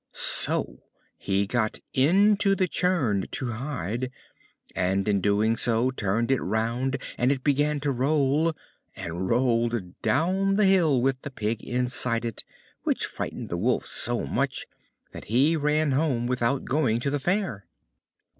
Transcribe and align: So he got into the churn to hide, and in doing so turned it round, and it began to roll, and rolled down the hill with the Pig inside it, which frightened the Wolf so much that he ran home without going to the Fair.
So 0.13 0.79
he 1.15 1.45
got 1.45 1.77
into 1.93 2.55
the 2.55 2.67
churn 2.67 3.25
to 3.33 3.51
hide, 3.51 4.09
and 4.75 5.07
in 5.07 5.21
doing 5.21 5.55
so 5.55 5.91
turned 5.91 6.31
it 6.31 6.41
round, 6.41 6.97
and 7.19 7.31
it 7.31 7.43
began 7.43 7.79
to 7.81 7.91
roll, 7.91 8.51
and 8.95 9.29
rolled 9.29 10.01
down 10.01 10.55
the 10.55 10.65
hill 10.65 10.99
with 11.03 11.21
the 11.21 11.29
Pig 11.29 11.63
inside 11.63 12.25
it, 12.25 12.43
which 12.81 13.05
frightened 13.05 13.49
the 13.49 13.57
Wolf 13.57 13.85
so 13.85 14.21
much 14.21 14.65
that 15.11 15.25
he 15.25 15.55
ran 15.55 15.91
home 15.91 16.25
without 16.25 16.65
going 16.65 16.99
to 17.01 17.11
the 17.11 17.19
Fair. 17.19 17.67